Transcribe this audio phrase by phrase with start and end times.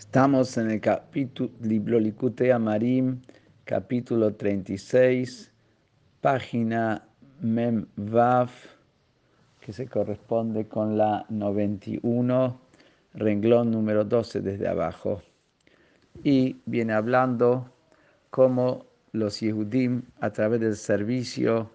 [0.00, 3.20] Estamos en el capítulo Likutei Amarim,
[3.64, 5.52] capítulo 36,
[6.22, 7.06] página
[7.42, 8.48] Mem Vav,
[9.60, 12.60] que se corresponde con la 91,
[13.12, 15.22] renglón número 12 desde abajo.
[16.24, 17.70] Y viene hablando
[18.30, 21.70] cómo los Yehudim, a través del servicio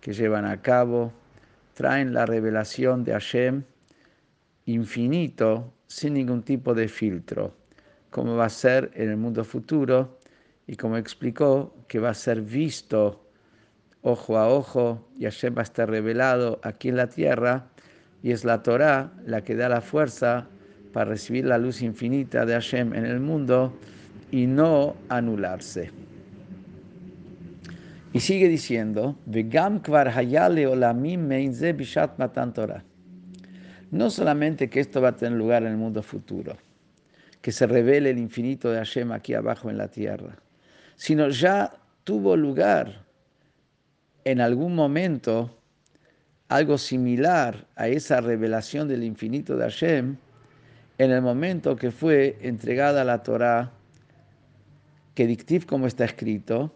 [0.00, 1.12] que llevan a cabo,
[1.74, 3.64] traen la revelación de Hashem
[4.74, 7.54] infinito sin ningún tipo de filtro,
[8.10, 10.18] como va a ser en el mundo futuro
[10.66, 13.24] y como explicó que va a ser visto
[14.02, 17.66] ojo a ojo y Hashem va a estar revelado aquí en la tierra
[18.22, 20.46] y es la Torah la que da la fuerza
[20.92, 23.72] para recibir la luz infinita de Hashem en el mundo
[24.30, 25.90] y no anularse.
[28.12, 29.16] Y sigue diciendo,
[33.90, 36.56] no solamente que esto va a tener lugar en el mundo futuro,
[37.40, 40.36] que se revele el infinito de Hashem aquí abajo en la tierra,
[40.96, 41.72] sino ya
[42.04, 43.04] tuvo lugar
[44.24, 45.56] en algún momento
[46.48, 50.16] algo similar a esa revelación del infinito de Hashem
[50.98, 53.72] en el momento que fue entregada la Torah,
[55.14, 56.74] que dictiv como está escrito,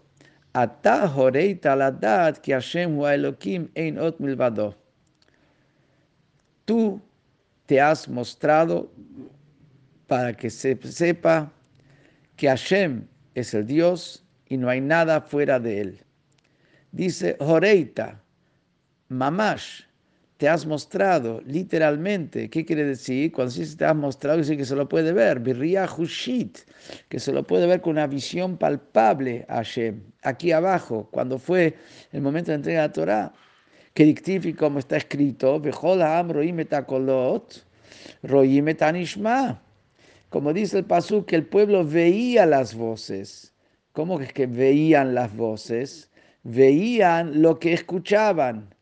[0.54, 4.83] Ata horeita la que Hashem Elohim ein ot milvado.
[6.64, 7.00] Tú
[7.66, 8.90] te has mostrado
[10.06, 11.52] para que se sepa
[12.36, 16.00] que Hashem es el Dios y no hay nada fuera de él.
[16.92, 18.20] Dice Horeita,
[19.08, 19.82] Mamash,
[20.36, 22.50] te has mostrado literalmente.
[22.50, 23.32] ¿Qué quiere decir?
[23.32, 25.40] Cuando dice te has mostrado, dice que se lo puede ver.
[25.40, 26.58] Birria Hushit,
[27.08, 30.02] que se lo puede ver con una visión palpable a Hashem.
[30.22, 31.74] Aquí abajo, cuando fue
[32.12, 33.32] el momento de entrega de la Torah,
[33.94, 35.62] que dictifi como está escrito,
[40.30, 43.54] como dice el pasú, que el pueblo veía las voces.
[43.92, 46.10] ¿Cómo es que veían las voces?
[46.42, 48.74] Veían lo que escuchaban.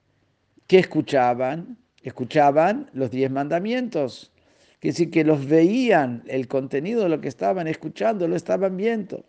[0.67, 1.77] ¿Qué escuchaban?
[2.03, 4.33] Escuchaban los diez mandamientos.
[4.81, 9.23] Que decir que los veían, el contenido de lo que estaban escuchando, lo estaban viendo.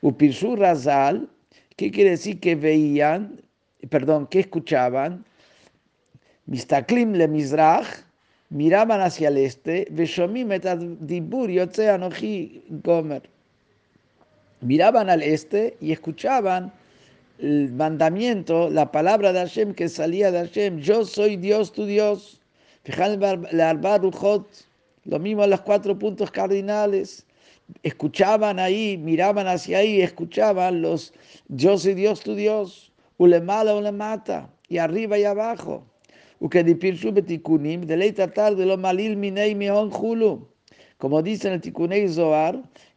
[0.00, 1.28] Upirsu Razal,
[1.76, 3.42] ¿qué quiere decir que veían?
[3.88, 5.24] Perdón, ¿qué escuchaban?
[6.46, 7.86] Mistaklim le Mizrach,
[8.50, 10.48] miraban hacia el este, Veshomim
[11.00, 11.50] dibur
[12.82, 13.22] gomer.
[14.60, 16.72] Miraban al este y escuchaban
[17.38, 22.40] el mandamiento, la palabra de Hashem que salía de Hashem, yo soy Dios tu Dios.
[25.04, 27.24] Lo mismo en los cuatro puntos cardinales.
[27.82, 31.12] Escuchaban ahí, miraban hacia ahí, escuchaban los
[31.48, 32.89] yo soy Dios tu Dios,
[33.20, 35.84] ulemala ulemata, y arriba y abajo.
[36.40, 40.48] de tratar de lo malil minei mihon hulu
[41.00, 42.06] como dice en el Tikunei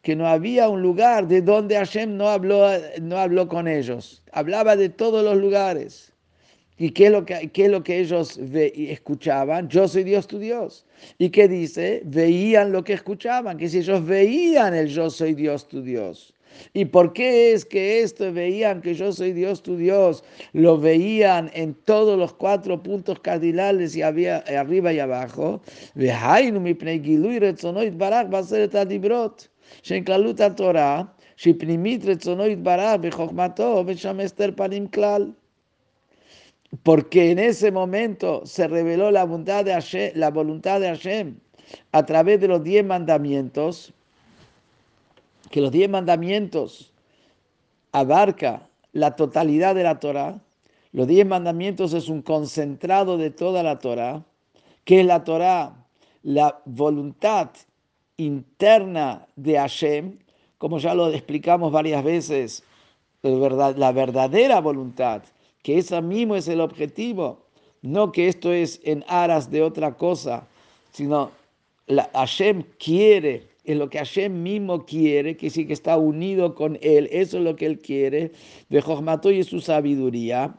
[0.02, 2.68] que no había un lugar de donde Hashem no habló,
[3.00, 4.22] no habló con ellos.
[4.32, 6.12] Hablaba de todos los lugares.
[6.76, 9.68] ¿Y qué es lo que, qué es lo que ellos escuchaban?
[9.68, 10.86] Yo soy Dios tu Dios.
[11.18, 12.02] ¿Y qué dice?
[12.04, 16.34] Veían lo que escuchaban, que si ellos veían el yo soy Dios tu Dios.
[16.72, 20.24] ¿Y por qué es que esto veían que yo soy Dios tu Dios?
[20.52, 25.62] Lo veían en todos los cuatro puntos cardinales y había, arriba y abajo.
[36.82, 41.36] Porque en ese momento se reveló la voluntad de Hashem,
[41.92, 43.92] a través de los diez mandamientos
[45.50, 46.92] que los diez mandamientos
[47.92, 50.40] abarca la totalidad de la Torah.
[50.90, 54.24] Los diez mandamientos es un concentrado de toda la Torah.
[54.84, 55.76] que es la Torah?
[56.24, 57.50] La voluntad
[58.16, 60.18] interna de Hashem,
[60.58, 62.64] como ya lo explicamos varias veces,
[63.22, 65.22] la verdadera voluntad,
[65.64, 67.40] que esa mismo es el objetivo,
[67.82, 70.46] no que esto es en aras de otra cosa,
[70.92, 71.32] sino
[71.88, 76.78] la, Hashem quiere es lo que Hashem mismo quiere, que sí que está unido con
[76.82, 78.32] Él, eso es lo que Él quiere,
[78.68, 80.54] de Jochmato y su sabiduría.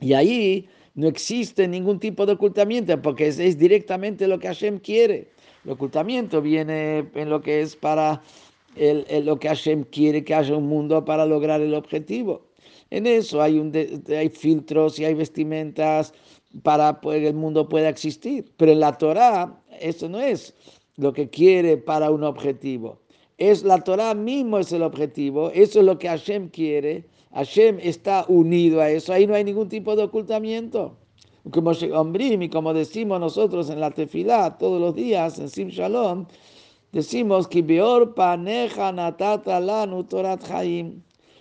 [0.00, 5.28] Y ahí no existe ningún tipo de ocultamiento, porque es, directamente lo que Hashem quiere.
[5.64, 8.22] El ocultamiento viene en lo que es para
[8.76, 12.47] el, lo que Hashem quiere que haya un mundo para lograr el objetivo.
[12.90, 13.72] En eso hay, un
[14.08, 16.14] hay filtros y hay vestimentas
[16.62, 18.50] para que el mundo pueda existir.
[18.56, 20.54] Pero en la Torah eso no es
[20.96, 23.00] lo que quiere para un objetivo.
[23.38, 27.04] Es la Torah mismo es el objetivo, eso es lo que Hashem quiere.
[27.32, 30.96] Hashem está unido a eso, ahí no hay ningún tipo de ocultamiento.
[31.52, 36.26] Como y como decimos nosotros en la tefilá todos los días, en Sim Shalom,
[36.92, 37.62] decimos que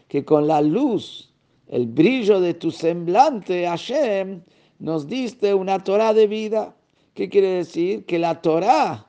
[0.08, 1.34] que con la luz,
[1.70, 4.42] el brillo de tu semblante, Hashem,
[4.80, 6.76] nos diste una Torah de vida.
[7.14, 8.06] ¿Qué quiere decir?
[8.06, 9.08] Que la Torah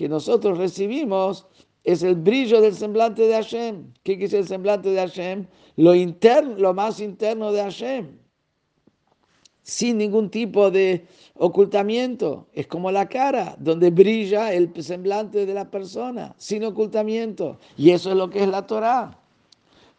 [0.00, 1.46] que nosotros recibimos
[1.84, 3.92] es el brillo del semblante de Hashem.
[4.02, 5.46] ¿Qué es el semblante de Hashem?
[5.76, 8.18] Lo interno, lo más interno de Hashem.
[9.62, 12.48] Sin ningún tipo de ocultamiento.
[12.54, 17.58] Es como la cara, donde brilla el semblante de la persona, sin ocultamiento.
[17.76, 19.20] Y eso es lo que es la Torah.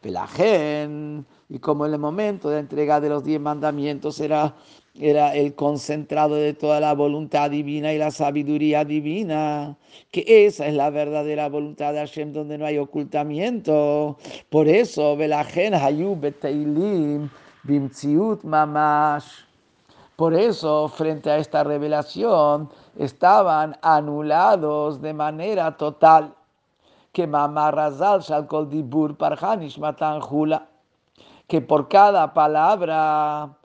[0.01, 4.55] Pelagen, y como en el momento de entrega de los diez mandamientos era,
[4.99, 9.77] era el concentrado de toda la voluntad divina y la sabiduría divina,
[10.09, 14.17] que esa es la verdadera voluntad de Hashem donde no hay ocultamiento.
[14.49, 17.29] Por eso, Pelagen, Hayub, Beteilim,
[17.63, 19.27] Bimtziut, Mamash.
[20.15, 26.33] Por eso, frente a esta revelación, estaban anulados de manera total
[27.11, 30.67] que Razal Shalkol Dibur Parhanish Matan Hula,
[31.47, 33.57] que por cada palabra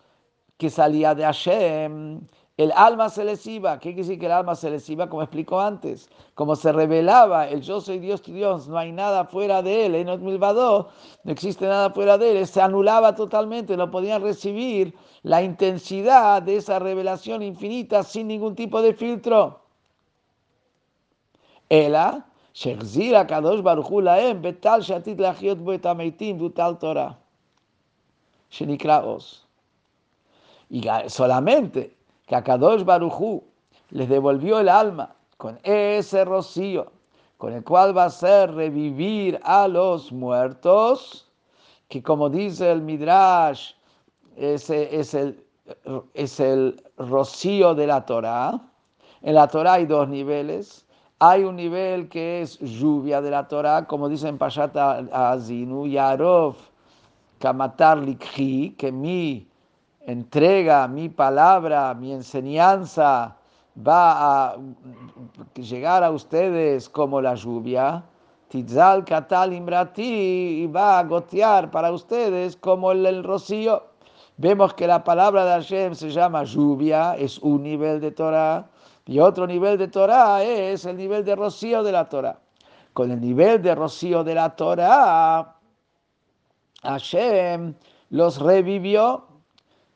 [0.58, 2.20] que salía de Hashem,
[2.56, 3.78] el alma se les iba.
[3.78, 5.08] ¿Qué quiere decir que el alma se les iba?
[5.08, 9.26] Como explico antes, como se revelaba el yo soy Dios tu Dios, no hay nada
[9.26, 10.88] fuera de él, Milvado,
[11.24, 16.56] no existe nada fuera de él, se anulaba totalmente, no podían recibir la intensidad de
[16.56, 19.60] esa revelación infinita sin ningún tipo de filtro.
[21.68, 27.11] Ela, שהחזיר הקדוש ברוך הוא להם בטל שעתיד להחיות בו את המתים והוא טל תורה,
[28.49, 29.41] שנקרא עוז.
[30.71, 33.43] Y solamente que a Kadosh Baruchu
[33.89, 36.93] les devolvió el alma con ese rocío,
[37.37, 41.29] con el cual va a ser revivir a los muertos,
[41.89, 43.73] que como dice el Midrash,
[44.37, 45.43] ese es el,
[46.13, 48.61] es el rocío de la Torah.
[49.21, 50.84] En la Torah hay dos niveles
[51.18, 56.56] hay un nivel que es lluvia de la Torah, como dice en Pashat Azinu, Yarov,
[57.38, 59.48] Kamatar Likhi, que mi
[60.06, 63.36] entrega, mi palabra, mi enseñanza
[63.76, 64.56] va a
[65.54, 68.04] llegar a ustedes como la lluvia.
[68.48, 73.82] Tizal Katal Imrati y va a gotear para ustedes como el, rocío.
[74.36, 78.68] Vemos que la palabra de Hashem se llama lluvia, es un nivel de Torah.
[79.06, 82.40] Y otro nivel de Torah es el nivel de rocío de la Torah.
[82.92, 85.56] Con el nivel de rocío de la Torah,
[86.82, 87.74] Hashem
[88.10, 89.28] los revivió,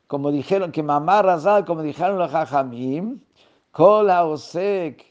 [0.07, 3.19] como dijeron que mamá Razal, como dijeron los Jajamim,
[3.71, 5.05] Kola Osek,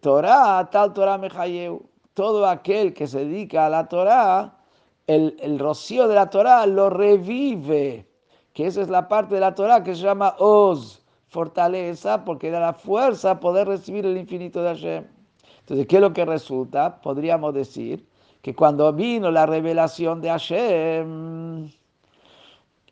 [0.00, 1.88] Torah, tal Torah Mejayeu.
[2.14, 4.56] Todo aquel que se dedica a la Torah,
[5.06, 8.08] el, el rocío de la Torah lo revive,
[8.52, 11.05] que esa es la parte de la Torah que se llama Oz
[11.36, 15.04] fortaleza, porque da la fuerza poder recibir el infinito de Hashem.
[15.60, 16.98] Entonces, ¿qué es lo que resulta?
[17.02, 18.06] Podríamos decir
[18.40, 21.68] que cuando vino la revelación de Hashem,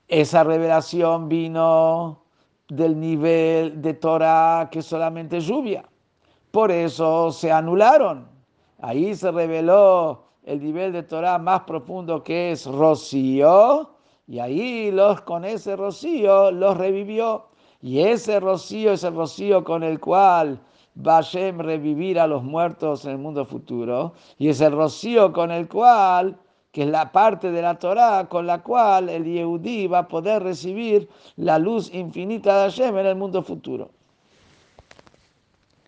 [0.09, 2.21] esa revelación vino
[2.69, 5.83] del nivel de Torah que solamente lluvia.
[6.51, 8.29] Por eso se anularon.
[8.79, 13.89] Ahí se reveló el nivel de Torah más profundo que es rocío,
[14.27, 17.54] y ahí los, con ese rocío los revivió.
[17.85, 20.59] Y ese rocío es el rocío con el cual
[21.07, 21.23] va a
[21.59, 24.15] revivir a los muertos en el mundo futuro.
[24.39, 26.39] Y es el rocío con el cual,
[26.73, 30.43] que es la parte de la Torah, con la cual el Yehudí va a poder
[30.43, 33.91] recibir la luz infinita de Hashem en el mundo futuro.